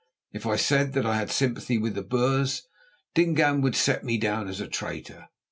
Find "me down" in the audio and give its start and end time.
4.03-4.47